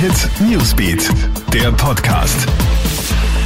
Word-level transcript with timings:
Hit 0.00 0.30
Newsbeat, 0.48 1.10
der 1.52 1.72
Podcast. 1.72 2.46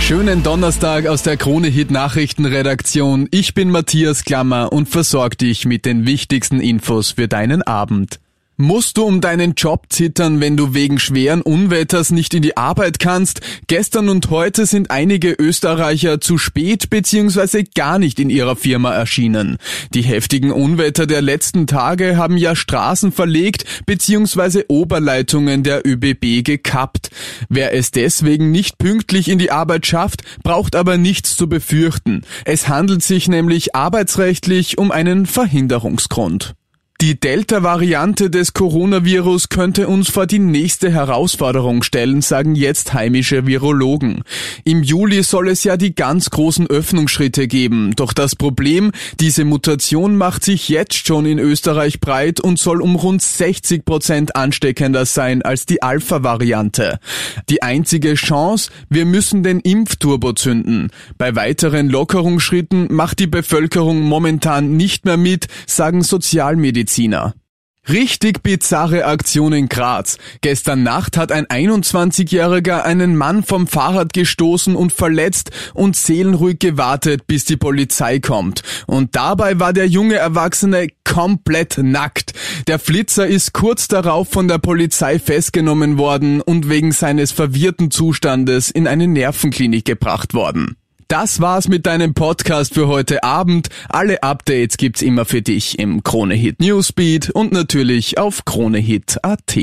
Schönen 0.00 0.42
Donnerstag 0.42 1.06
aus 1.06 1.22
der 1.22 1.38
Krone 1.38 1.68
Hit 1.68 1.90
Nachrichtenredaktion. 1.90 3.26
Ich 3.30 3.54
bin 3.54 3.70
Matthias 3.70 4.24
Klammer 4.24 4.70
und 4.70 4.86
versorge 4.86 5.36
dich 5.36 5.64
mit 5.64 5.86
den 5.86 6.04
wichtigsten 6.04 6.60
Infos 6.60 7.12
für 7.12 7.26
deinen 7.26 7.62
Abend. 7.62 8.20
Musst 8.58 8.98
du 8.98 9.04
um 9.04 9.22
deinen 9.22 9.54
Job 9.54 9.86
zittern, 9.88 10.40
wenn 10.40 10.58
du 10.58 10.74
wegen 10.74 10.98
schweren 10.98 11.40
Unwetters 11.40 12.10
nicht 12.10 12.34
in 12.34 12.42
die 12.42 12.56
Arbeit 12.58 12.98
kannst? 12.98 13.40
Gestern 13.66 14.10
und 14.10 14.28
heute 14.28 14.66
sind 14.66 14.90
einige 14.90 15.32
Österreicher 15.32 16.20
zu 16.20 16.36
spät 16.36 16.90
bzw. 16.90 17.64
gar 17.74 17.98
nicht 17.98 18.20
in 18.20 18.28
ihrer 18.28 18.54
Firma 18.54 18.92
erschienen. 18.92 19.56
Die 19.94 20.02
heftigen 20.02 20.52
Unwetter 20.52 21.06
der 21.06 21.22
letzten 21.22 21.66
Tage 21.66 22.18
haben 22.18 22.36
ja 22.36 22.54
Straßen 22.54 23.10
verlegt 23.10 23.64
bzw. 23.86 24.64
Oberleitungen 24.68 25.62
der 25.62 25.86
ÖBB 25.86 26.44
gekappt. 26.44 27.08
Wer 27.48 27.72
es 27.72 27.90
deswegen 27.90 28.50
nicht 28.50 28.76
pünktlich 28.76 29.28
in 29.28 29.38
die 29.38 29.50
Arbeit 29.50 29.86
schafft, 29.86 30.24
braucht 30.42 30.76
aber 30.76 30.98
nichts 30.98 31.36
zu 31.36 31.48
befürchten. 31.48 32.22
Es 32.44 32.68
handelt 32.68 33.02
sich 33.02 33.28
nämlich 33.28 33.74
arbeitsrechtlich 33.74 34.76
um 34.76 34.90
einen 34.90 35.24
Verhinderungsgrund. 35.24 36.54
Die 37.02 37.18
Delta-Variante 37.18 38.30
des 38.30 38.52
Coronavirus 38.52 39.48
könnte 39.48 39.88
uns 39.88 40.08
vor 40.08 40.26
die 40.26 40.38
nächste 40.38 40.88
Herausforderung 40.88 41.82
stellen, 41.82 42.22
sagen 42.22 42.54
jetzt 42.54 42.94
heimische 42.94 43.44
Virologen. 43.44 44.22
Im 44.62 44.84
Juli 44.84 45.24
soll 45.24 45.48
es 45.48 45.64
ja 45.64 45.76
die 45.76 45.96
ganz 45.96 46.30
großen 46.30 46.68
Öffnungsschritte 46.68 47.48
geben. 47.48 47.96
Doch 47.96 48.12
das 48.12 48.36
Problem, 48.36 48.92
diese 49.18 49.44
Mutation 49.44 50.14
macht 50.14 50.44
sich 50.44 50.68
jetzt 50.68 51.04
schon 51.04 51.26
in 51.26 51.40
Österreich 51.40 51.98
breit 51.98 52.38
und 52.38 52.60
soll 52.60 52.80
um 52.80 52.94
rund 52.94 53.20
60 53.20 53.84
Prozent 53.84 54.36
ansteckender 54.36 55.04
sein 55.04 55.42
als 55.42 55.66
die 55.66 55.82
Alpha-Variante. 55.82 57.00
Die 57.48 57.64
einzige 57.64 58.14
Chance, 58.14 58.70
wir 58.90 59.06
müssen 59.06 59.42
den 59.42 59.58
Impfturbo 59.58 60.34
zünden. 60.34 60.90
Bei 61.18 61.34
weiteren 61.34 61.88
Lockerungsschritten 61.88 62.94
macht 62.94 63.18
die 63.18 63.26
Bevölkerung 63.26 64.02
momentan 64.02 64.76
nicht 64.76 65.04
mehr 65.04 65.16
mit, 65.16 65.48
sagen 65.66 66.02
Sozialmediziner. 66.02 66.91
Mediziner. 66.92 67.34
Richtig 67.88 68.44
bizarre 68.44 69.06
Aktion 69.06 69.52
in 69.52 69.68
Graz. 69.68 70.18
Gestern 70.40 70.84
Nacht 70.84 71.16
hat 71.16 71.32
ein 71.32 71.46
21-Jähriger 71.46 72.82
einen 72.82 73.16
Mann 73.16 73.42
vom 73.42 73.66
Fahrrad 73.66 74.12
gestoßen 74.12 74.76
und 74.76 74.92
verletzt 74.92 75.50
und 75.74 75.96
seelenruhig 75.96 76.60
gewartet, 76.60 77.26
bis 77.26 77.44
die 77.44 77.56
Polizei 77.56 78.20
kommt. 78.20 78.62
Und 78.86 79.16
dabei 79.16 79.58
war 79.58 79.72
der 79.72 79.88
junge 79.88 80.14
Erwachsene 80.14 80.88
komplett 81.02 81.78
nackt. 81.78 82.34
Der 82.68 82.78
Flitzer 82.78 83.26
ist 83.26 83.52
kurz 83.52 83.88
darauf 83.88 84.28
von 84.28 84.46
der 84.46 84.58
Polizei 84.58 85.18
festgenommen 85.18 85.98
worden 85.98 86.40
und 86.40 86.68
wegen 86.68 86.92
seines 86.92 87.32
verwirrten 87.32 87.90
Zustandes 87.90 88.70
in 88.70 88.86
eine 88.86 89.08
Nervenklinik 89.08 89.84
gebracht 89.84 90.34
worden. 90.34 90.76
Das 91.12 91.42
war's 91.42 91.68
mit 91.68 91.84
deinem 91.84 92.14
Podcast 92.14 92.72
für 92.72 92.88
heute 92.88 93.22
Abend. 93.22 93.68
Alle 93.90 94.22
Updates 94.22 94.78
gibt's 94.78 95.02
immer 95.02 95.26
für 95.26 95.42
dich 95.42 95.78
im 95.78 96.02
Kronehit 96.02 96.58
Newsbeat 96.58 97.28
und 97.28 97.52
natürlich 97.52 98.16
auf 98.16 98.46
kronehit.at. 98.46 99.58